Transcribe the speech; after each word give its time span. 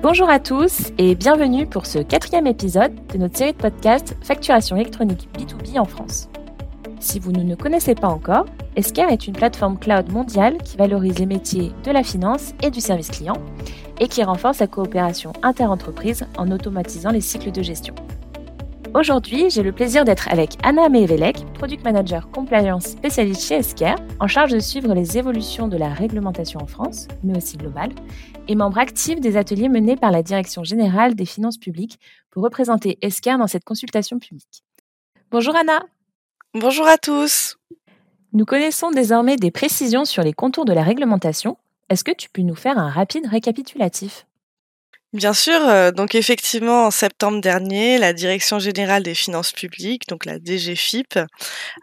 Bonjour 0.00 0.30
à 0.30 0.38
tous 0.38 0.92
et 0.96 1.16
bienvenue 1.16 1.66
pour 1.66 1.84
ce 1.84 1.98
quatrième 1.98 2.46
épisode 2.46 2.92
de 3.08 3.18
notre 3.18 3.36
série 3.36 3.52
de 3.52 3.56
podcasts 3.56 4.16
Facturation 4.22 4.76
électronique 4.76 5.28
B2B 5.36 5.76
en 5.76 5.84
France. 5.84 6.28
Si 7.00 7.18
vous 7.18 7.32
ne 7.32 7.42
nous 7.42 7.56
connaissez 7.56 7.96
pas 7.96 8.06
encore, 8.06 8.46
Esker 8.76 9.06
est 9.10 9.26
une 9.26 9.32
plateforme 9.32 9.76
cloud 9.76 10.12
mondiale 10.12 10.58
qui 10.58 10.76
valorise 10.76 11.18
les 11.18 11.26
métiers 11.26 11.72
de 11.82 11.90
la 11.90 12.04
finance 12.04 12.54
et 12.62 12.70
du 12.70 12.80
service 12.80 13.10
client 13.10 13.38
et 13.98 14.06
qui 14.06 14.22
renforce 14.22 14.60
la 14.60 14.68
coopération 14.68 15.32
inter-entreprise 15.42 16.26
en 16.36 16.52
automatisant 16.52 17.10
les 17.10 17.20
cycles 17.20 17.50
de 17.50 17.62
gestion. 17.62 17.96
Aujourd'hui, 18.94 19.50
j'ai 19.50 19.62
le 19.62 19.72
plaisir 19.72 20.06
d'être 20.06 20.28
avec 20.28 20.56
Anna 20.62 20.88
Mevelek, 20.88 21.44
Product 21.52 21.84
Manager 21.84 22.30
Compliance 22.30 22.86
spécialiste 22.86 23.42
chez 23.42 23.56
Esker, 23.56 23.96
en 24.18 24.26
charge 24.26 24.52
de 24.52 24.58
suivre 24.58 24.94
les 24.94 25.18
évolutions 25.18 25.68
de 25.68 25.76
la 25.76 25.92
réglementation 25.92 26.58
en 26.62 26.66
France, 26.66 27.06
mais 27.22 27.36
aussi 27.36 27.58
globale, 27.58 27.90
et 28.48 28.54
membre 28.54 28.78
actif 28.78 29.20
des 29.20 29.36
ateliers 29.36 29.68
menés 29.68 29.96
par 29.96 30.10
la 30.10 30.22
Direction 30.22 30.64
générale 30.64 31.14
des 31.14 31.26
finances 31.26 31.58
publiques 31.58 32.00
pour 32.30 32.42
représenter 32.42 32.98
Esker 33.02 33.36
dans 33.36 33.46
cette 33.46 33.64
consultation 33.64 34.18
publique. 34.18 34.64
Bonjour 35.30 35.54
Anna. 35.54 35.80
Bonjour 36.54 36.86
à 36.86 36.96
tous. 36.96 37.58
Nous 38.32 38.46
connaissons 38.46 38.90
désormais 38.90 39.36
des 39.36 39.50
précisions 39.50 40.06
sur 40.06 40.22
les 40.22 40.32
contours 40.32 40.64
de 40.64 40.72
la 40.72 40.82
réglementation. 40.82 41.58
Est-ce 41.90 42.04
que 42.04 42.14
tu 42.16 42.30
peux 42.30 42.42
nous 42.42 42.54
faire 42.54 42.78
un 42.78 42.88
rapide 42.88 43.26
récapitulatif? 43.26 44.27
Bien 45.14 45.32
sûr, 45.32 45.54
euh, 45.66 45.90
donc 45.90 46.14
effectivement, 46.14 46.84
en 46.86 46.90
septembre 46.90 47.40
dernier, 47.40 47.96
la 47.96 48.12
Direction 48.12 48.58
générale 48.58 49.02
des 49.02 49.14
finances 49.14 49.52
publiques, 49.52 50.06
donc 50.06 50.26
la 50.26 50.38
DGFIP, 50.38 51.18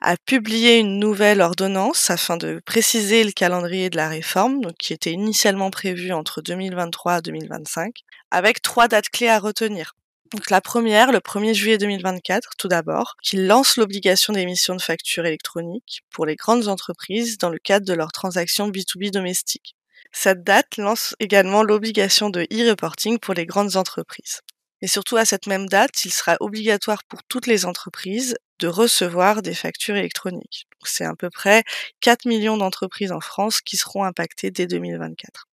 a 0.02 0.16
publié 0.26 0.78
une 0.78 1.00
nouvelle 1.00 1.42
ordonnance 1.42 2.12
afin 2.12 2.38
de 2.38 2.62
préciser 2.66 3.24
le 3.24 3.32
calendrier 3.32 3.90
de 3.90 3.98
la 3.98 4.10
réforme, 4.10 4.62
donc 4.62 4.74
qui 4.78 4.94
était 4.94 5.12
initialement 5.12 5.72
prévu 5.72 6.14
entre 6.14 6.42
2023 6.44 7.18
et 7.18 7.22
2025, 7.24 7.96
avec 8.30 8.62
trois 8.62 8.88
dates 8.88 9.10
clés 9.10 9.28
à 9.30 9.40
retenir. 9.40 9.94
Donc 10.32 10.52
la 10.52 10.62
première, 10.62 11.12
le 11.12 11.20
1er 11.20 11.56
juillet 11.56 11.80
2024, 11.80 12.52
tout 12.60 12.68
d'abord, 12.68 13.16
qui 13.24 13.38
lance 13.38 13.78
l'obligation 13.78 14.34
d'émission 14.34 14.76
de 14.76 14.82
factures 14.82 15.26
électroniques 15.26 16.02
pour 16.12 16.28
les 16.28 16.36
grandes 16.36 16.68
entreprises 16.68 17.40
dans 17.40 17.50
le 17.50 17.58
cadre 17.58 17.88
de 17.88 17.94
leurs 17.94 18.12
transactions 18.12 18.70
B2B 18.70 19.12
domestiques. 19.12 19.76
Cette 20.18 20.46
date 20.46 20.78
lance 20.78 21.14
également 21.20 21.62
l'obligation 21.62 22.30
de 22.30 22.48
e-reporting 22.50 23.20
pour 23.20 23.34
les 23.34 23.46
grandes 23.46 23.76
entreprises. 23.76 24.40
Et 24.82 24.88
surtout 24.88 25.18
à 25.18 25.26
cette 25.26 25.46
même 25.46 25.68
date, 25.68 26.06
il 26.06 26.12
sera 26.12 26.38
obligatoire 26.40 27.04
pour 27.04 27.22
toutes 27.24 27.48
les 27.48 27.66
entreprises 27.66 28.38
de 28.60 28.68
recevoir 28.68 29.42
des 29.42 29.54
factures 29.54 29.98
électroniques. 29.98 30.68
C'est 30.86 31.04
à 31.04 31.14
peu 31.16 31.30
près 31.30 31.64
4 32.00 32.26
millions 32.28 32.56
d'entreprises 32.56 33.12
en 33.12 33.20
France 33.20 33.60
qui 33.60 33.76
seront 33.76 34.06
impactées 34.06 34.52
dès 34.52 34.68
2024. 34.68 35.48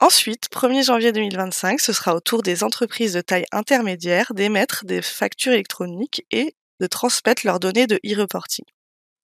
Ensuite, 0.00 0.48
1er 0.50 0.84
janvier 0.84 1.12
2025, 1.12 1.80
ce 1.80 1.92
sera 1.92 2.16
au 2.16 2.20
tour 2.20 2.42
des 2.42 2.64
entreprises 2.64 3.12
de 3.12 3.20
taille 3.20 3.46
intermédiaire 3.52 4.34
d'émettre 4.34 4.84
des 4.86 5.02
factures 5.02 5.52
électroniques 5.52 6.26
et 6.32 6.56
de 6.80 6.86
transmettre 6.88 7.46
leurs 7.46 7.60
données 7.60 7.86
de 7.86 8.00
e-reporting. 8.04 8.64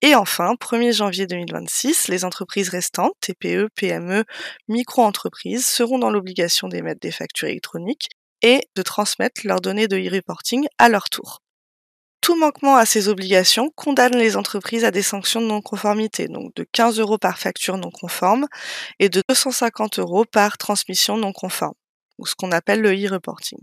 Et 0.07 0.15
enfin, 0.15 0.53
1er 0.61 0.93
janvier 0.93 1.27
2026, 1.27 2.09
les 2.09 2.27
entreprises 2.27 2.69
restantes, 2.69 3.15
TPE, 3.23 3.71
PME, 3.75 4.25
micro-entreprises, 4.69 5.67
seront 5.67 5.99
dans 5.99 6.11
l'obligation 6.11 6.69
d'émettre 6.69 7.01
des 7.01 7.11
factures 7.11 7.49
électroniques 7.49 8.11
et 8.43 8.69
de 8.77 8.83
transmettre 8.83 9.41
leurs 9.45 9.63
données 9.63 9.89
de 9.89 9.97
e-reporting 9.97 10.67
à 10.77 10.91
leur 10.91 11.09
tour. 11.09 11.41
Tout 12.21 12.37
manquement 12.37 12.77
à 12.77 12.85
ces 12.85 13.09
obligations 13.09 13.71
condamne 13.77 14.19
les 14.19 14.37
entreprises 14.37 14.85
à 14.85 14.91
des 14.91 15.01
sanctions 15.01 15.41
de 15.41 15.47
non-conformité, 15.47 16.29
donc 16.29 16.55
de 16.55 16.67
15 16.71 17.01
euros 17.01 17.17
par 17.17 17.39
facture 17.39 17.79
non 17.79 17.91
conforme 17.91 18.47
et 18.99 19.09
de 19.09 19.23
250 19.27 20.01
euros 20.01 20.27
par 20.31 20.59
transmission 20.59 21.17
non 21.17 21.33
conforme, 21.33 21.73
ou 22.19 22.27
ce 22.27 22.35
qu'on 22.35 22.53
appelle 22.53 22.83
le 22.83 22.93
e-reporting. 22.93 23.59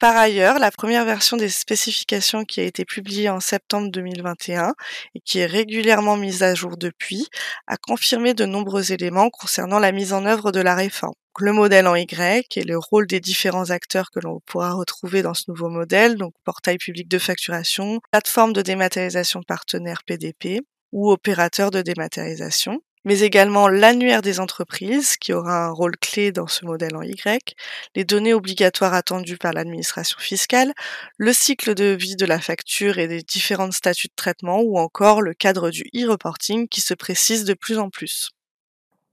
Par 0.00 0.16
ailleurs, 0.16 0.58
la 0.58 0.72
première 0.72 1.04
version 1.04 1.36
des 1.36 1.48
spécifications 1.48 2.44
qui 2.44 2.60
a 2.60 2.64
été 2.64 2.84
publiée 2.84 3.30
en 3.30 3.38
septembre 3.38 3.90
2021 3.90 4.74
et 5.14 5.20
qui 5.20 5.38
est 5.38 5.46
régulièrement 5.46 6.16
mise 6.16 6.42
à 6.42 6.54
jour 6.54 6.76
depuis, 6.76 7.28
a 7.68 7.76
confirmé 7.76 8.34
de 8.34 8.44
nombreux 8.44 8.92
éléments 8.92 9.30
concernant 9.30 9.78
la 9.78 9.92
mise 9.92 10.12
en 10.12 10.26
œuvre 10.26 10.50
de 10.50 10.60
la 10.60 10.74
réforme. 10.74 11.14
Le 11.38 11.52
modèle 11.52 11.86
en 11.86 11.94
Y 11.94 12.56
et 12.56 12.64
le 12.64 12.78
rôle 12.78 13.06
des 13.06 13.20
différents 13.20 13.70
acteurs 13.70 14.10
que 14.10 14.20
l'on 14.20 14.40
pourra 14.46 14.72
retrouver 14.72 15.22
dans 15.22 15.34
ce 15.34 15.44
nouveau 15.48 15.68
modèle, 15.68 16.16
donc 16.16 16.32
portail 16.44 16.78
public 16.78 17.08
de 17.08 17.18
facturation, 17.18 18.00
plateforme 18.10 18.52
de 18.52 18.62
dématérialisation 18.62 19.42
partenaire 19.42 20.02
PDP 20.04 20.60
ou 20.92 21.10
opérateur 21.10 21.70
de 21.70 21.82
dématérialisation, 21.82 22.80
mais 23.04 23.20
également 23.20 23.68
l'annuaire 23.68 24.22
des 24.22 24.40
entreprises, 24.40 25.16
qui 25.16 25.32
aura 25.32 25.66
un 25.66 25.70
rôle 25.70 25.96
clé 25.96 26.32
dans 26.32 26.46
ce 26.46 26.64
modèle 26.64 26.96
en 26.96 27.02
Y, 27.02 27.54
les 27.94 28.04
données 28.04 28.34
obligatoires 28.34 28.94
attendues 28.94 29.38
par 29.38 29.52
l'administration 29.52 30.18
fiscale, 30.18 30.72
le 31.18 31.32
cycle 31.32 31.74
de 31.74 31.86
vie 31.86 32.16
de 32.16 32.26
la 32.26 32.40
facture 32.40 32.98
et 32.98 33.08
des 33.08 33.22
différents 33.22 33.70
statuts 33.70 34.08
de 34.08 34.14
traitement, 34.16 34.60
ou 34.60 34.78
encore 34.78 35.22
le 35.22 35.34
cadre 35.34 35.70
du 35.70 35.82
e-reporting 35.94 36.68
qui 36.68 36.80
se 36.80 36.94
précise 36.94 37.44
de 37.44 37.54
plus 37.54 37.78
en 37.78 37.90
plus. 37.90 38.30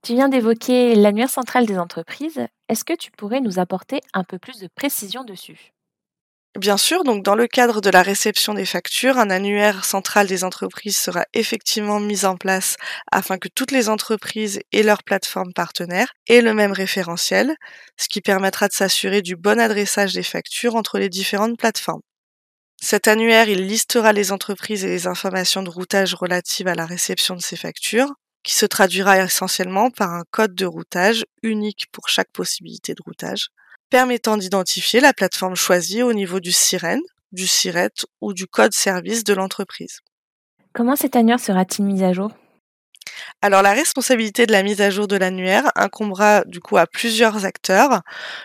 Tu 0.03 0.13
viens 0.13 0.29
d'évoquer 0.29 0.95
l'annuaire 0.95 1.29
central 1.29 1.67
des 1.67 1.77
entreprises. 1.77 2.47
Est-ce 2.69 2.83
que 2.83 2.95
tu 2.95 3.11
pourrais 3.11 3.39
nous 3.39 3.59
apporter 3.59 4.01
un 4.13 4.23
peu 4.23 4.39
plus 4.39 4.59
de 4.59 4.67
précision 4.73 5.23
dessus? 5.23 5.73
Bien 6.59 6.75
sûr, 6.77 7.03
donc 7.05 7.23
dans 7.23 7.35
le 7.35 7.47
cadre 7.47 7.79
de 7.79 7.89
la 7.89 8.01
réception 8.01 8.53
des 8.53 8.65
factures, 8.65 9.17
un 9.17 9.29
annuaire 9.29 9.85
central 9.85 10.27
des 10.27 10.43
entreprises 10.43 10.97
sera 10.97 11.25
effectivement 11.33 11.99
mis 11.99 12.25
en 12.25 12.35
place 12.35 12.75
afin 13.11 13.37
que 13.37 13.47
toutes 13.47 13.71
les 13.71 13.87
entreprises 13.87 14.59
et 14.73 14.83
leurs 14.83 15.03
plateformes 15.03 15.53
partenaires 15.53 16.11
aient 16.27 16.41
le 16.41 16.53
même 16.53 16.73
référentiel, 16.73 17.55
ce 17.97 18.09
qui 18.09 18.19
permettra 18.19 18.67
de 18.67 18.73
s'assurer 18.73 19.21
du 19.21 19.37
bon 19.37 19.59
adressage 19.61 20.13
des 20.13 20.23
factures 20.23 20.75
entre 20.75 20.99
les 20.99 21.07
différentes 21.09 21.57
plateformes. 21.57 22.01
Cet 22.81 23.07
annuaire, 23.07 23.47
il 23.49 23.67
listera 23.67 24.11
les 24.13 24.31
entreprises 24.31 24.83
et 24.83 24.89
les 24.89 25.07
informations 25.07 25.63
de 25.63 25.69
routage 25.69 26.13
relatives 26.15 26.67
à 26.67 26.75
la 26.75 26.85
réception 26.85 27.35
de 27.35 27.41
ces 27.41 27.55
factures, 27.57 28.11
qui 28.43 28.55
se 28.55 28.65
traduira 28.65 29.19
essentiellement 29.19 29.89
par 29.91 30.11
un 30.11 30.23
code 30.31 30.55
de 30.55 30.65
routage 30.65 31.25
unique 31.43 31.85
pour 31.91 32.09
chaque 32.09 32.31
possibilité 32.31 32.93
de 32.93 33.01
routage 33.05 33.47
permettant 33.91 34.37
d'identifier 34.37 35.01
la 35.01 35.13
plateforme 35.13 35.55
choisie 35.55 36.01
au 36.01 36.13
niveau 36.13 36.39
du 36.39 36.51
SIREN, 36.51 37.01
du 37.31 37.45
SIRET 37.45 37.91
ou 38.21 38.33
du 38.33 38.47
code 38.47 38.73
service 38.73 39.23
de 39.23 39.33
l'entreprise. 39.33 39.99
Comment 40.73 40.95
cet 40.95 41.15
annuaire 41.15 41.39
sera-t-il 41.39 41.85
mis 41.85 42.03
à 42.03 42.13
jour? 42.13 42.31
Alors 43.41 43.61
la 43.61 43.73
responsabilité 43.73 44.45
de 44.45 44.53
la 44.53 44.63
mise 44.63 44.81
à 44.81 44.89
jour 44.89 45.07
de 45.07 45.17
l'annuaire 45.17 45.69
incombera 45.75 46.43
du 46.45 46.61
coup 46.61 46.77
à 46.77 46.87
plusieurs 46.87 47.45
acteurs, 47.45 48.01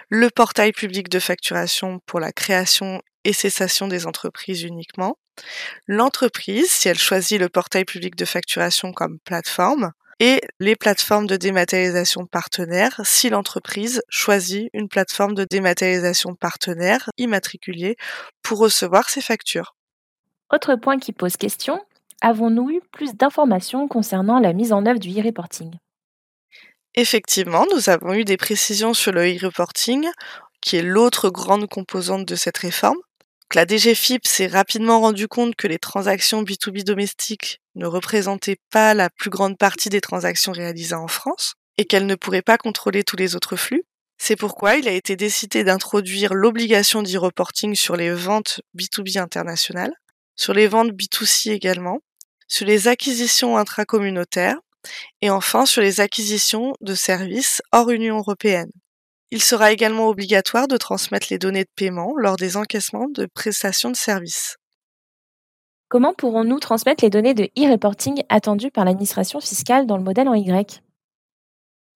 le 0.08 0.28
portail 0.30 0.72
public 0.72 1.08
de 1.08 1.20
facturation 1.20 2.00
pour 2.06 2.18
la 2.18 2.32
création 2.32 3.00
et 3.24 3.32
cessation 3.32 3.86
des 3.86 4.06
entreprises 4.06 4.62
uniquement, 4.62 5.18
l'entreprise 5.86 6.70
si 6.70 6.88
elle 6.88 6.98
choisit 6.98 7.38
le 7.38 7.48
portail 7.48 7.84
public 7.84 8.16
de 8.16 8.24
facturation 8.24 8.92
comme 8.92 9.18
plateforme, 9.20 9.92
et 10.20 10.40
les 10.60 10.76
plateformes 10.76 11.26
de 11.26 11.36
dématérialisation 11.36 12.26
partenaires. 12.26 13.00
Si 13.04 13.28
l'entreprise 13.28 14.02
choisit 14.08 14.68
une 14.72 14.88
plateforme 14.88 15.34
de 15.34 15.44
dématérialisation 15.44 16.34
partenaire 16.34 17.10
immatriculée 17.18 17.96
pour 18.42 18.58
recevoir 18.58 19.08
ses 19.10 19.20
factures. 19.20 19.74
Autre 20.52 20.76
point 20.76 20.98
qui 20.98 21.12
pose 21.12 21.36
question, 21.36 21.80
avons-nous 22.20 22.70
eu 22.70 22.80
plus 22.92 23.14
d'informations 23.14 23.88
concernant 23.88 24.38
la 24.38 24.52
mise 24.52 24.72
en 24.72 24.86
œuvre 24.86 25.00
du 25.00 25.10
e-reporting? 25.10 25.72
Effectivement, 26.94 27.66
nous 27.74 27.90
avons 27.90 28.14
eu 28.14 28.24
des 28.24 28.38
précisions 28.38 28.94
sur 28.94 29.12
le 29.12 29.26
e-reporting, 29.26 30.08
qui 30.62 30.76
est 30.76 30.82
l'autre 30.82 31.28
grande 31.28 31.68
composante 31.68 32.26
de 32.26 32.36
cette 32.36 32.58
réforme 32.58 32.96
la 33.54 33.66
DGFIP 33.66 34.26
s'est 34.26 34.48
rapidement 34.48 35.00
rendu 35.00 35.28
compte 35.28 35.56
que 35.56 35.66
les 35.66 35.78
transactions 35.78 36.42
B2B 36.42 36.84
domestiques 36.84 37.60
ne 37.74 37.86
représentaient 37.86 38.58
pas 38.70 38.92
la 38.92 39.08
plus 39.08 39.30
grande 39.30 39.56
partie 39.56 39.88
des 39.88 40.00
transactions 40.00 40.52
réalisées 40.52 40.94
en 40.94 41.08
France 41.08 41.54
et 41.78 41.84
qu'elle 41.84 42.06
ne 42.06 42.14
pourrait 42.16 42.42
pas 42.42 42.58
contrôler 42.58 43.04
tous 43.04 43.16
les 43.16 43.36
autres 43.36 43.56
flux. 43.56 43.84
C'est 44.18 44.36
pourquoi 44.36 44.76
il 44.76 44.88
a 44.88 44.92
été 44.92 45.14
décidé 45.16 45.62
d'introduire 45.62 46.34
l'obligation 46.34 47.02
d'e-reporting 47.02 47.74
sur 47.74 47.96
les 47.96 48.10
ventes 48.10 48.60
B2B 48.76 49.18
internationales, 49.18 49.92
sur 50.34 50.52
les 50.52 50.68
ventes 50.68 50.92
B2C 50.92 51.52
également, 51.52 52.00
sur 52.48 52.66
les 52.66 52.88
acquisitions 52.88 53.56
intracommunautaires 53.56 54.58
et 55.20 55.30
enfin 55.30 55.66
sur 55.66 55.82
les 55.82 56.00
acquisitions 56.00 56.74
de 56.80 56.94
services 56.94 57.62
hors 57.72 57.90
Union 57.90 58.18
européenne. 58.18 58.70
Il 59.32 59.42
sera 59.42 59.72
également 59.72 60.06
obligatoire 60.06 60.68
de 60.68 60.76
transmettre 60.76 61.26
les 61.30 61.38
données 61.38 61.64
de 61.64 61.70
paiement 61.74 62.14
lors 62.16 62.36
des 62.36 62.56
encaissements 62.56 63.08
de 63.08 63.26
prestations 63.26 63.90
de 63.90 63.96
services. 63.96 64.56
Comment 65.88 66.14
pourrons-nous 66.14 66.60
transmettre 66.60 67.02
les 67.02 67.10
données 67.10 67.34
de 67.34 67.48
e-reporting 67.58 68.22
attendues 68.28 68.70
par 68.70 68.84
l'administration 68.84 69.40
fiscale 69.40 69.86
dans 69.86 69.96
le 69.96 70.04
modèle 70.04 70.28
en 70.28 70.34
Y? 70.34 70.82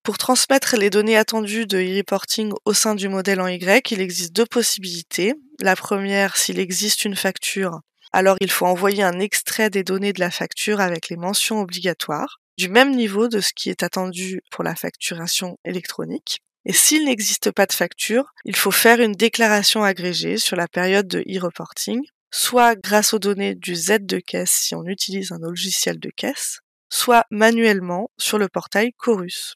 Pour 0.03 0.19
transmettre 0.19 0.77
les 0.77 0.91
données 0.91 1.17
attendues 1.17 1.67
de 1.67 1.79
e-reporting 1.79 2.53
au 2.65 2.73
sein 2.73 2.95
du 2.97 3.09
modèle 3.09 3.41
en 3.41 3.47
Y, 3.47 3.93
il 3.93 4.01
existe 4.01 4.35
deux 4.35 4.47
possibilités. 4.47 5.35
La 5.61 5.77
première, 5.77 6.37
s'il 6.37 6.59
existe 6.59 7.05
une 7.05 7.17
facture, 7.17 7.81
alors 8.13 8.37
il 8.41 8.51
faut 8.51 8.67
envoyer 8.67 9.05
un 9.05 9.21
extrait 9.21 9.71
des 9.71 9.85
données 9.85 10.13
de 10.13 10.21
la 10.21 10.31
facture 10.33 10.81
avec 10.81 11.09
les 11.11 11.17
mentions 11.17 11.61
obligatoires, 11.61 12.41
du 12.59 12.69
même 12.69 12.95
niveau 12.95 13.29
de 13.29 13.41
ce 13.41 13.53
qui 13.55 13.71
est 13.71 13.85
attendu 13.85 14.41
pour 14.51 14.65
la 14.65 14.75
facturation 14.75 15.59
électronique. 15.65 16.41
Et 16.67 16.73
s'il 16.73 17.05
n'existe 17.05 17.51
pas 17.53 17.67
de 17.67 17.73
facture, 17.73 18.33
il 18.45 18.57
faut 18.57 18.71
faire 18.71 19.01
une 19.01 19.13
déclaration 19.13 19.83
agrégée 19.83 20.37
sur 20.37 20.57
la 20.57 20.69
période 20.69 21.09
de 21.09 21.21
e-reporting, 21.21 22.03
soit 22.31 22.77
grâce 22.77 23.15
aux 23.15 23.19
données 23.19 23.55
du 23.55 23.75
Z 23.75 24.01
de 24.01 24.19
caisse 24.19 24.53
si 24.53 24.75
on 24.75 24.85
utilise 24.85 25.33
un 25.33 25.39
logiciel 25.39 25.99
de 25.99 26.11
caisse, 26.11 26.61
soit 26.91 27.25
manuellement 27.31 28.11
sur 28.19 28.39
le 28.39 28.49
portail 28.49 28.93
Chorus. 28.99 29.55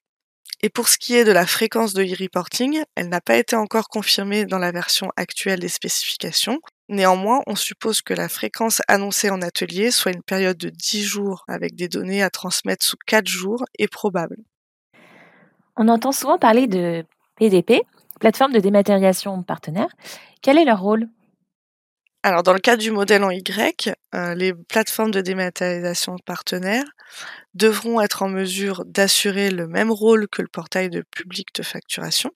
Et 0.63 0.71
pour 0.71 0.89
ce 0.89 0.97
qui 0.97 1.15
est 1.15 1.25
de 1.25 1.33
la 1.33 1.47
fréquence 1.47 1.93
de 1.93 2.03
e-reporting, 2.03 2.83
elle 2.95 3.11
n'a 3.11 3.21
pas 3.21 3.37
été 3.37 3.55
encore 3.55 3.89
confirmée 3.89 4.47
dans 4.47 4.59
la 4.59 4.73
version 4.73 5.11
actuelle 5.17 5.61
des 5.61 5.69
spécifications. 5.69 6.59
Néanmoins, 6.89 7.43
on 7.47 7.55
suppose 7.55 8.01
que 8.01 8.15
la 8.15 8.31
fréquence 8.31 8.81
annoncée 8.89 9.29
en 9.29 9.43
atelier, 9.43 9.91
soit 9.91 10.13
une 10.13 10.23
période 10.23 10.57
de 10.57 10.71
10 10.71 11.05
jours 11.05 11.45
avec 11.49 11.75
des 11.75 11.89
données 11.89 12.23
à 12.23 12.31
transmettre 12.31 12.85
sous 12.87 12.97
4 13.07 13.27
jours, 13.27 13.65
est 13.79 13.89
probable. 13.89 14.37
On 15.77 15.89
entend 15.89 16.13
souvent 16.13 16.39
parler 16.39 16.67
de 16.67 17.05
PDP, 17.37 17.83
plateforme 18.21 18.53
de 18.53 18.61
dématérialisation 18.61 19.43
partenaire. 19.43 19.89
Quel 20.41 20.59
est 20.59 20.65
leur 20.65 20.81
rôle? 20.81 21.09
Alors, 22.23 22.43
dans 22.43 22.55
le 22.55 22.59
cas 22.59 22.77
du 22.77 22.91
modèle 22.91 23.23
en 23.23 23.31
Y, 23.31 23.93
euh, 24.15 24.35
les 24.35 24.55
plateformes 24.55 25.11
de 25.11 25.21
dématérialisation 25.21 26.17
partenaires 26.25 26.91
devront 27.53 28.01
être 28.01 28.23
en 28.23 28.29
mesure 28.29 28.85
d'assurer 28.87 29.51
le 29.51 29.67
même 29.67 29.91
rôle 29.91 30.27
que 30.29 30.41
le 30.41 30.49
portail 30.49 30.89
de 30.89 31.05
public 31.11 31.49
de 31.55 31.63
facturation, 31.63 32.31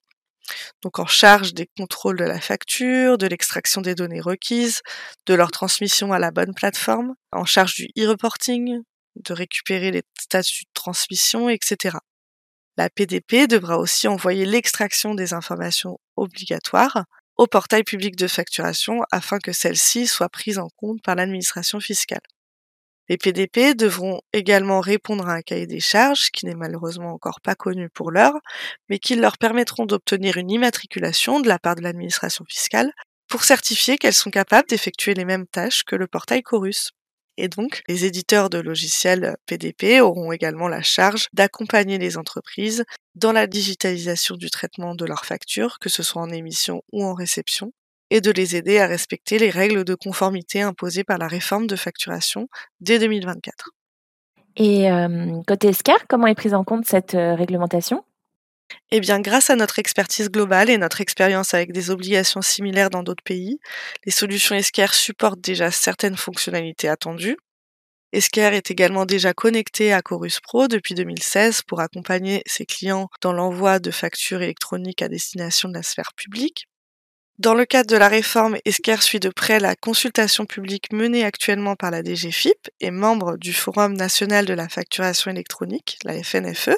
donc 0.82 0.98
en 0.98 1.06
charge 1.06 1.54
des 1.54 1.68
contrôles 1.78 2.18
de 2.18 2.24
la 2.24 2.40
facture, 2.40 3.18
de 3.18 3.26
l'extraction 3.26 3.80
des 3.80 3.94
données 3.94 4.20
requises, 4.20 4.82
de 5.26 5.34
leur 5.34 5.50
transmission 5.50 6.12
à 6.12 6.18
la 6.18 6.30
bonne 6.30 6.54
plateforme, 6.54 7.14
en 7.32 7.44
charge 7.44 7.74
du 7.74 7.88
e-reporting, 7.98 8.80
de 9.16 9.32
récupérer 9.32 9.90
les 9.90 10.02
statuts 10.20 10.64
de 10.64 10.70
transmission, 10.74 11.48
etc. 11.48 11.96
La 12.78 12.88
PDP 12.88 13.48
devra 13.48 13.76
aussi 13.76 14.06
envoyer 14.06 14.46
l'extraction 14.46 15.16
des 15.16 15.34
informations 15.34 15.98
obligatoires 16.14 17.06
au 17.36 17.48
portail 17.48 17.82
public 17.82 18.14
de 18.14 18.28
facturation 18.28 19.00
afin 19.10 19.40
que 19.40 19.50
celle-ci 19.50 20.06
soit 20.06 20.28
prise 20.28 20.60
en 20.60 20.68
compte 20.76 21.02
par 21.02 21.16
l'administration 21.16 21.80
fiscale. 21.80 22.20
Les 23.08 23.16
PDP 23.16 23.74
devront 23.74 24.20
également 24.32 24.78
répondre 24.78 25.28
à 25.28 25.32
un 25.32 25.42
cahier 25.42 25.66
des 25.66 25.80
charges 25.80 26.30
qui 26.30 26.46
n'est 26.46 26.54
malheureusement 26.54 27.12
encore 27.12 27.40
pas 27.40 27.56
connu 27.56 27.88
pour 27.90 28.12
l'heure, 28.12 28.38
mais 28.88 29.00
qui 29.00 29.16
leur 29.16 29.38
permettront 29.38 29.84
d'obtenir 29.84 30.36
une 30.36 30.52
immatriculation 30.52 31.40
de 31.40 31.48
la 31.48 31.58
part 31.58 31.74
de 31.74 31.82
l'administration 31.82 32.44
fiscale 32.48 32.92
pour 33.28 33.42
certifier 33.42 33.98
qu'elles 33.98 34.14
sont 34.14 34.30
capables 34.30 34.68
d'effectuer 34.68 35.14
les 35.14 35.24
mêmes 35.24 35.48
tâches 35.48 35.82
que 35.82 35.96
le 35.96 36.06
portail 36.06 36.44
Chorus. 36.44 36.92
Et 37.40 37.46
donc, 37.46 37.82
les 37.86 38.04
éditeurs 38.04 38.50
de 38.50 38.58
logiciels 38.58 39.36
PDP 39.46 40.00
auront 40.00 40.32
également 40.32 40.66
la 40.66 40.82
charge 40.82 41.28
d'accompagner 41.32 41.96
les 41.96 42.18
entreprises 42.18 42.84
dans 43.14 43.30
la 43.30 43.46
digitalisation 43.46 44.34
du 44.34 44.50
traitement 44.50 44.96
de 44.96 45.04
leurs 45.04 45.24
factures, 45.24 45.78
que 45.78 45.88
ce 45.88 46.02
soit 46.02 46.20
en 46.20 46.30
émission 46.30 46.82
ou 46.92 47.04
en 47.04 47.14
réception, 47.14 47.72
et 48.10 48.20
de 48.20 48.32
les 48.32 48.56
aider 48.56 48.80
à 48.80 48.88
respecter 48.88 49.38
les 49.38 49.50
règles 49.50 49.84
de 49.84 49.94
conformité 49.94 50.62
imposées 50.62 51.04
par 51.04 51.16
la 51.16 51.28
réforme 51.28 51.68
de 51.68 51.76
facturation 51.76 52.48
dès 52.80 52.98
2024. 52.98 53.70
Et 54.56 54.90
euh, 54.90 55.40
côté 55.46 55.68
ESCAR, 55.68 56.08
comment 56.08 56.26
est 56.26 56.34
prise 56.34 56.54
en 56.54 56.64
compte 56.64 56.86
cette 56.86 57.14
euh, 57.14 57.36
réglementation? 57.36 58.02
Eh 58.90 59.00
bien, 59.00 59.20
grâce 59.20 59.50
à 59.50 59.56
notre 59.56 59.78
expertise 59.78 60.30
globale 60.30 60.70
et 60.70 60.78
notre 60.78 61.00
expérience 61.00 61.54
avec 61.54 61.72
des 61.72 61.90
obligations 61.90 62.42
similaires 62.42 62.90
dans 62.90 63.02
d'autres 63.02 63.22
pays, 63.22 63.58
les 64.04 64.12
solutions 64.12 64.54
Esquire 64.56 64.94
supportent 64.94 65.40
déjà 65.40 65.70
certaines 65.70 66.16
fonctionnalités 66.16 66.88
attendues. 66.88 67.36
Esquire 68.12 68.54
est 68.54 68.70
également 68.70 69.04
déjà 69.04 69.34
connecté 69.34 69.92
à 69.92 70.00
Chorus 70.00 70.40
Pro 70.40 70.66
depuis 70.68 70.94
2016 70.94 71.62
pour 71.62 71.80
accompagner 71.80 72.42
ses 72.46 72.64
clients 72.64 73.08
dans 73.20 73.34
l'envoi 73.34 73.78
de 73.80 73.90
factures 73.90 74.40
électroniques 74.40 75.02
à 75.02 75.08
destination 75.08 75.68
de 75.68 75.74
la 75.74 75.82
sphère 75.82 76.14
publique. 76.16 76.66
Dans 77.38 77.54
le 77.54 77.66
cadre 77.66 77.88
de 77.88 77.96
la 77.96 78.08
réforme, 78.08 78.56
Esker 78.64 78.96
suit 79.00 79.20
de 79.20 79.28
près 79.28 79.60
la 79.60 79.76
consultation 79.76 80.44
publique 80.44 80.92
menée 80.92 81.24
actuellement 81.24 81.76
par 81.76 81.92
la 81.92 82.02
DGFIP 82.02 82.68
et 82.80 82.90
membre 82.90 83.36
du 83.36 83.52
Forum 83.52 83.92
national 83.92 84.44
de 84.44 84.54
la 84.54 84.68
facturation 84.68 85.30
électronique, 85.30 86.00
la 86.02 86.20
FNFE, 86.20 86.76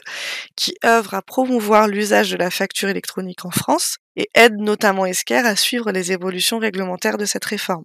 qui 0.57 0.75
œuvre 0.85 1.15
à 1.15 1.23
promouvoir 1.23 1.89
l'usage 1.89 2.31
de 2.31 2.37
la 2.37 2.51
facture 2.51 2.91
électronique 2.91 3.47
en 3.47 3.51
France 3.51 3.97
et 4.17 4.29
aide 4.35 4.59
notamment 4.59 5.07
Esker 5.07 5.47
à 5.47 5.57
suivre 5.57 5.93
les 5.93 6.13
évolutions 6.13 6.59
réglementaires 6.59 7.17
de 7.17 7.25
cette 7.25 7.47
réforme. 7.47 7.85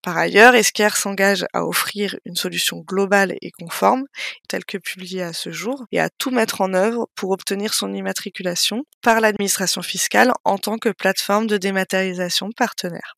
Par 0.00 0.16
ailleurs, 0.16 0.54
Esker 0.54 0.90
s'engage 0.94 1.44
à 1.52 1.66
offrir 1.66 2.16
une 2.24 2.36
solution 2.36 2.78
globale 2.78 3.34
et 3.42 3.50
conforme, 3.50 4.04
telle 4.48 4.64
que 4.64 4.78
publiée 4.78 5.22
à 5.22 5.32
ce 5.32 5.52
jour, 5.52 5.84
et 5.92 6.00
à 6.00 6.08
tout 6.08 6.30
mettre 6.30 6.60
en 6.60 6.72
œuvre 6.72 7.08
pour 7.14 7.30
obtenir 7.30 7.74
son 7.74 7.92
immatriculation 7.92 8.84
par 9.02 9.20
l'administration 9.20 9.82
fiscale 9.82 10.32
en 10.44 10.58
tant 10.58 10.78
que 10.78 10.88
plateforme 10.88 11.46
de 11.46 11.56
dématérialisation 11.56 12.50
partenaire. 12.56 13.16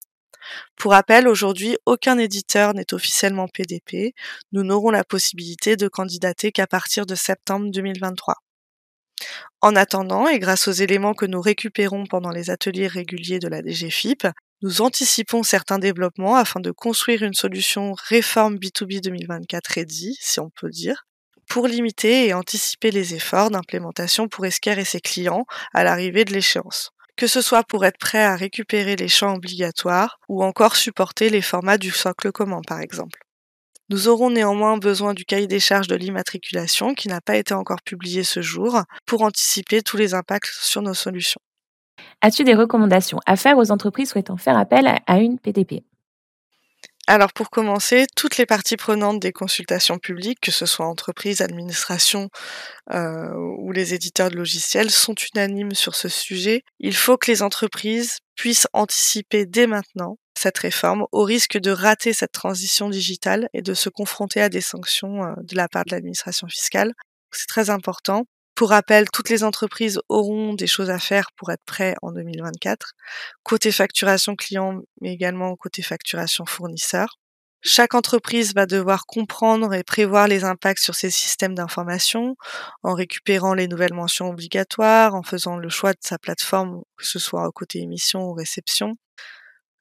Pour 0.76 0.92
rappel, 0.92 1.28
aujourd'hui, 1.28 1.76
aucun 1.86 2.18
éditeur 2.18 2.74
n'est 2.74 2.92
officiellement 2.92 3.48
PDP. 3.48 4.14
Nous 4.52 4.62
n'aurons 4.62 4.90
la 4.90 5.04
possibilité 5.04 5.76
de 5.76 5.88
candidater 5.88 6.52
qu'à 6.52 6.66
partir 6.66 7.06
de 7.06 7.14
septembre 7.14 7.70
2023. 7.70 8.34
En 9.62 9.76
attendant, 9.76 10.28
et 10.28 10.38
grâce 10.38 10.68
aux 10.68 10.72
éléments 10.72 11.14
que 11.14 11.24
nous 11.24 11.40
récupérons 11.40 12.04
pendant 12.04 12.30
les 12.30 12.50
ateliers 12.50 12.88
réguliers 12.88 13.38
de 13.38 13.48
la 13.48 13.62
DGFIP, 13.62 14.26
nous 14.62 14.80
anticipons 14.80 15.42
certains 15.42 15.78
développements 15.78 16.36
afin 16.36 16.60
de 16.60 16.70
construire 16.70 17.22
une 17.22 17.34
solution 17.34 17.94
réforme 18.08 18.56
B2B 18.56 19.00
2024 19.02 19.66
ready, 19.68 20.16
si 20.20 20.40
on 20.40 20.50
peut 20.50 20.70
dire, 20.70 21.06
pour 21.48 21.66
limiter 21.66 22.26
et 22.26 22.34
anticiper 22.34 22.90
les 22.90 23.14
efforts 23.14 23.50
d'implémentation 23.50 24.28
pour 24.28 24.46
Esker 24.46 24.78
et 24.78 24.84
ses 24.84 25.00
clients 25.00 25.44
à 25.74 25.84
l'arrivée 25.84 26.24
de 26.24 26.32
l'échéance. 26.32 26.90
Que 27.16 27.26
ce 27.26 27.42
soit 27.42 27.62
pour 27.62 27.84
être 27.84 27.98
prêt 27.98 28.24
à 28.24 28.36
récupérer 28.36 28.96
les 28.96 29.08
champs 29.08 29.34
obligatoires 29.34 30.18
ou 30.28 30.42
encore 30.42 30.76
supporter 30.76 31.30
les 31.30 31.42
formats 31.42 31.78
du 31.78 31.90
socle 31.90 32.32
commun 32.32 32.60
par 32.66 32.80
exemple. 32.80 33.20
Nous 33.90 34.08
aurons 34.08 34.30
néanmoins 34.30 34.78
besoin 34.78 35.12
du 35.12 35.26
cahier 35.26 35.46
des 35.46 35.60
charges 35.60 35.88
de 35.88 35.94
l'immatriculation 35.94 36.94
qui 36.94 37.08
n'a 37.08 37.20
pas 37.20 37.36
été 37.36 37.52
encore 37.52 37.82
publié 37.82 38.24
ce 38.24 38.40
jour 38.40 38.82
pour 39.04 39.22
anticiper 39.22 39.82
tous 39.82 39.98
les 39.98 40.14
impacts 40.14 40.50
sur 40.60 40.80
nos 40.80 40.94
solutions. 40.94 41.40
As-tu 42.26 42.42
des 42.42 42.54
recommandations 42.54 43.18
à 43.26 43.36
faire 43.36 43.58
aux 43.58 43.70
entreprises 43.70 44.08
souhaitant 44.08 44.38
faire 44.38 44.56
appel 44.56 44.88
à 45.06 45.18
une 45.18 45.38
PDP 45.38 45.84
alors 47.06 47.34
pour 47.34 47.50
commencer, 47.50 48.06
toutes 48.16 48.38
les 48.38 48.46
parties 48.46 48.78
prenantes 48.78 49.20
des 49.20 49.30
consultations 49.30 49.98
publiques, 49.98 50.38
que 50.40 50.50
ce 50.50 50.64
soit 50.64 50.86
entreprises, 50.86 51.42
administrations 51.42 52.30
euh, 52.94 53.28
ou 53.58 53.72
les 53.72 53.92
éditeurs 53.92 54.30
de 54.30 54.36
logiciels, 54.36 54.90
sont 54.90 55.14
unanimes 55.34 55.74
sur 55.74 55.94
ce 55.94 56.08
sujet. 56.08 56.62
Il 56.80 56.96
faut 56.96 57.18
que 57.18 57.30
les 57.30 57.42
entreprises 57.42 58.20
puissent 58.36 58.68
anticiper 58.72 59.44
dès 59.44 59.66
maintenant 59.66 60.16
cette 60.34 60.56
réforme 60.56 61.04
au 61.12 61.24
risque 61.24 61.58
de 61.58 61.72
rater 61.72 62.14
cette 62.14 62.32
transition 62.32 62.88
digitale 62.88 63.50
et 63.52 63.60
de 63.60 63.74
se 63.74 63.90
confronter 63.90 64.40
à 64.40 64.48
des 64.48 64.62
sanctions 64.62 65.24
euh, 65.24 65.34
de 65.42 65.56
la 65.56 65.68
part 65.68 65.84
de 65.84 65.90
l'administration 65.90 66.48
fiscale. 66.48 66.94
C'est 67.32 67.48
très 67.48 67.68
important. 67.68 68.24
Pour 68.54 68.70
rappel, 68.70 69.10
toutes 69.10 69.30
les 69.30 69.42
entreprises 69.42 70.00
auront 70.08 70.54
des 70.54 70.68
choses 70.68 70.90
à 70.90 71.00
faire 71.00 71.32
pour 71.36 71.50
être 71.50 71.64
prêts 71.66 71.94
en 72.02 72.12
2024, 72.12 72.92
côté 73.42 73.72
facturation 73.72 74.36
client, 74.36 74.82
mais 75.00 75.12
également 75.12 75.56
côté 75.56 75.82
facturation 75.82 76.46
fournisseur. 76.46 77.18
Chaque 77.62 77.94
entreprise 77.94 78.54
va 78.54 78.66
devoir 78.66 79.06
comprendre 79.06 79.72
et 79.74 79.82
prévoir 79.82 80.28
les 80.28 80.44
impacts 80.44 80.82
sur 80.82 80.94
ses 80.94 81.10
systèmes 81.10 81.54
d'information 81.54 82.36
en 82.82 82.94
récupérant 82.94 83.54
les 83.54 83.68
nouvelles 83.68 83.94
mentions 83.94 84.28
obligatoires, 84.28 85.14
en 85.14 85.22
faisant 85.22 85.56
le 85.56 85.70
choix 85.70 85.92
de 85.92 85.98
sa 86.02 86.18
plateforme, 86.18 86.82
que 86.98 87.06
ce 87.06 87.18
soit 87.18 87.50
côté 87.52 87.80
émission 87.80 88.24
ou 88.28 88.34
réception, 88.34 88.96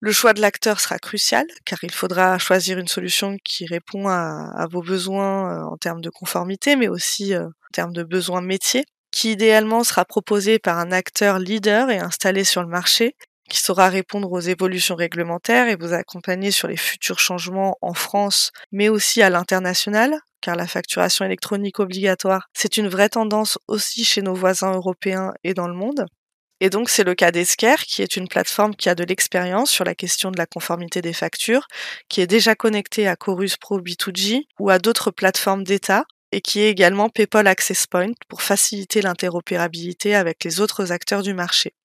le 0.04 0.12
choix 0.12 0.34
de 0.34 0.42
l'acteur 0.42 0.82
sera 0.82 1.00
crucial 1.00 1.46
car 1.64 1.80
il 1.82 1.92
faudra 1.92 2.38
choisir 2.38 2.78
une 2.78 2.90
solution 2.90 3.38
qui 3.42 3.66
répond 3.66 4.10
à, 4.10 4.68
vos 4.70 4.82
besoins 4.82 5.50
euh, 5.50 5.64
en 5.64 5.78
termes 5.78 6.02
de 6.02 6.10
conformité, 6.10 6.76
mais 6.76 6.90
aussi 6.90 7.34
euh, 7.34 7.48
termes 7.74 7.92
de 7.92 8.04
besoins 8.04 8.42
métiers, 8.42 8.86
qui 9.12 9.32
idéalement 9.32 9.84
sera 9.84 10.06
proposé 10.06 10.60
par 10.60 10.80
un 10.80 10.92
acteur 10.92 11.40
leader 11.40 11.90
et 11.90 12.00
installé 12.00 12.46
sur 12.46 12.62
le 12.62 12.70
marché, 12.70 13.16
qui 13.50 13.62
saura 13.62 13.90
répondre 13.90 14.32
aux 14.32 14.40
évolutions 14.40 14.96
réglementaires 14.96 15.68
et 15.68 15.76
vous 15.76 15.94
accompagner 15.94 16.52
sur 16.52 16.68
les 16.68 16.78
futurs 16.78 17.20
changements 17.20 17.78
en 17.82 17.94
France, 17.94 18.52
mais 18.72 18.90
aussi 18.90 19.22
à 19.22 19.30
l'international, 19.30 20.18
car 20.42 20.56
la 20.56 20.68
facturation 20.68 21.26
électronique 21.26 21.80
obligatoire, 21.80 22.48
c'est 22.54 22.78
une 22.78 22.88
vraie 22.88 23.10
tendance 23.10 23.60
aussi 23.68 24.06
chez 24.06 24.22
nos 24.22 24.34
voisins 24.34 24.72
européens 24.72 25.34
et 25.44 25.54
dans 25.54 25.68
le 25.68 25.76
monde. 25.76 26.06
Et 26.60 26.70
donc, 26.70 26.90
c'est 26.90 27.04
le 27.04 27.14
cas 27.14 27.32
d'Esker, 27.32 27.76
qui 27.86 28.02
est 28.02 28.16
une 28.16 28.30
plateforme 28.30 28.74
qui 28.74 28.88
a 28.88 28.96
de 28.96 29.04
l'expérience 29.04 29.70
sur 29.70 29.84
la 29.84 29.96
question 29.96 30.32
de 30.32 30.38
la 30.38 30.46
conformité 30.46 31.02
des 31.02 31.12
factures, 31.12 31.68
qui 32.08 32.22
est 32.22 32.28
déjà 32.28 32.56
connectée 32.56 33.08
à 33.08 33.18
Chorus 33.18 33.58
Pro 33.58 33.82
B2G 33.82 34.44
ou 34.60 34.70
à 34.70 34.80
d'autres 34.80 35.12
plateformes 35.12 35.66
d'État, 35.66 36.06
et 36.34 36.42
qui 36.42 36.62
est 36.62 36.70
également 36.70 37.10
PayPal 37.10 37.46
Access 37.46 37.86
Point 37.86 38.14
pour 38.28 38.42
faciliter 38.42 39.04
l'interopérabilité 39.04 40.16
avec 40.16 40.44
les 40.44 40.60
autres 40.60 40.92
acteurs 40.92 41.22
du 41.22 41.36
marché. 41.36 41.76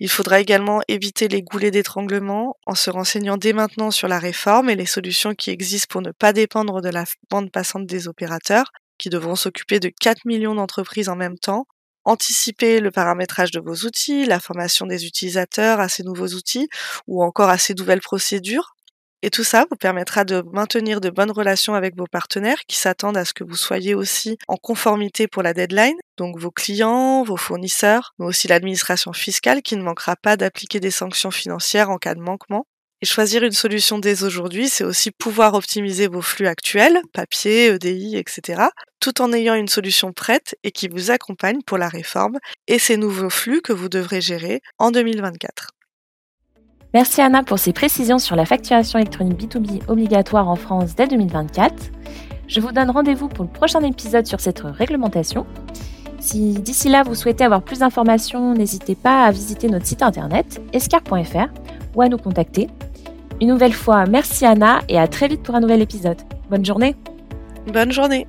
Il 0.00 0.10
faudra 0.10 0.40
également 0.40 0.82
éviter 0.88 1.28
les 1.28 1.40
goulets 1.40 1.70
d'étranglement 1.70 2.56
en 2.66 2.74
se 2.74 2.90
renseignant 2.90 3.36
dès 3.36 3.52
maintenant 3.52 3.92
sur 3.92 4.08
la 4.08 4.18
réforme 4.18 4.70
et 4.70 4.74
les 4.74 4.86
solutions 4.86 5.34
qui 5.36 5.50
existent 5.50 5.86
pour 5.88 6.02
ne 6.02 6.10
pas 6.10 6.32
dépendre 6.32 6.82
de 6.82 6.88
la 6.88 7.04
bande 7.30 7.52
passante 7.52 7.86
des 7.86 8.08
opérateurs, 8.08 8.72
qui 8.98 9.08
devront 9.08 9.36
s'occuper 9.36 9.78
de 9.78 9.88
4 9.88 10.24
millions 10.24 10.56
d'entreprises 10.56 11.08
en 11.08 11.16
même 11.16 11.38
temps 11.38 11.66
anticiper 12.06 12.78
le 12.78 12.92
paramétrage 12.92 13.50
de 13.50 13.60
vos 13.60 13.74
outils, 13.84 14.26
la 14.26 14.38
formation 14.38 14.86
des 14.86 15.06
utilisateurs 15.06 15.80
à 15.80 15.88
ces 15.88 16.04
nouveaux 16.04 16.28
outils 16.28 16.68
ou 17.08 17.22
encore 17.22 17.50
à 17.50 17.58
ces 17.58 17.74
nouvelles 17.74 18.00
procédures. 18.00 18.75
Et 19.22 19.30
tout 19.30 19.44
ça 19.44 19.64
vous 19.70 19.76
permettra 19.76 20.24
de 20.24 20.44
maintenir 20.52 21.00
de 21.00 21.10
bonnes 21.10 21.30
relations 21.30 21.74
avec 21.74 21.96
vos 21.96 22.06
partenaires 22.06 22.60
qui 22.68 22.76
s'attendent 22.76 23.16
à 23.16 23.24
ce 23.24 23.32
que 23.32 23.44
vous 23.44 23.56
soyez 23.56 23.94
aussi 23.94 24.36
en 24.46 24.56
conformité 24.56 25.26
pour 25.26 25.42
la 25.42 25.54
deadline, 25.54 25.96
donc 26.16 26.38
vos 26.38 26.50
clients, 26.50 27.24
vos 27.24 27.36
fournisseurs, 27.36 28.14
mais 28.18 28.26
aussi 28.26 28.46
l'administration 28.46 29.12
fiscale 29.12 29.62
qui 29.62 29.76
ne 29.76 29.82
manquera 29.82 30.16
pas 30.16 30.36
d'appliquer 30.36 30.80
des 30.80 30.90
sanctions 30.90 31.30
financières 31.30 31.90
en 31.90 31.96
cas 31.96 32.14
de 32.14 32.20
manquement. 32.20 32.66
Et 33.02 33.06
choisir 33.06 33.42
une 33.42 33.52
solution 33.52 33.98
dès 33.98 34.22
aujourd'hui, 34.22 34.68
c'est 34.68 34.84
aussi 34.84 35.10
pouvoir 35.10 35.52
optimiser 35.52 36.08
vos 36.08 36.22
flux 36.22 36.46
actuels, 36.46 37.02
papier, 37.12 37.66
EDI, 37.66 38.16
etc., 38.16 38.62
tout 39.00 39.20
en 39.20 39.34
ayant 39.34 39.54
une 39.54 39.68
solution 39.68 40.12
prête 40.12 40.56
et 40.62 40.72
qui 40.72 40.88
vous 40.88 41.10
accompagne 41.10 41.60
pour 41.66 41.76
la 41.76 41.88
réforme 41.88 42.38
et 42.68 42.78
ces 42.78 42.96
nouveaux 42.96 43.28
flux 43.28 43.60
que 43.60 43.74
vous 43.74 43.90
devrez 43.90 44.22
gérer 44.22 44.62
en 44.78 44.90
2024. 44.90 45.75
Merci 46.94 47.20
Anna 47.20 47.42
pour 47.42 47.58
ces 47.58 47.72
précisions 47.72 48.18
sur 48.18 48.36
la 48.36 48.46
facturation 48.46 48.98
électronique 48.98 49.40
B2B 49.40 49.82
obligatoire 49.88 50.48
en 50.48 50.56
France 50.56 50.94
dès 50.94 51.06
2024. 51.06 51.74
Je 52.48 52.60
vous 52.60 52.72
donne 52.72 52.90
rendez-vous 52.90 53.28
pour 53.28 53.44
le 53.44 53.50
prochain 53.50 53.80
épisode 53.82 54.26
sur 54.26 54.40
cette 54.40 54.60
réglementation. 54.60 55.46
Si 56.20 56.54
d'ici 56.54 56.88
là 56.88 57.02
vous 57.02 57.14
souhaitez 57.14 57.44
avoir 57.44 57.62
plus 57.62 57.80
d'informations, 57.80 58.54
n'hésitez 58.54 58.94
pas 58.94 59.24
à 59.24 59.30
visiter 59.30 59.68
notre 59.68 59.86
site 59.86 60.02
internet 60.02 60.60
escar.fr 60.72 61.48
ou 61.94 62.02
à 62.02 62.08
nous 62.08 62.18
contacter. 62.18 62.68
Une 63.40 63.48
nouvelle 63.48 63.74
fois, 63.74 64.06
merci 64.06 64.46
Anna 64.46 64.80
et 64.88 64.98
à 64.98 65.06
très 65.08 65.28
vite 65.28 65.42
pour 65.42 65.54
un 65.54 65.60
nouvel 65.60 65.82
épisode. 65.82 66.20
Bonne 66.48 66.64
journée. 66.64 66.96
Bonne 67.72 67.92
journée. 67.92 68.26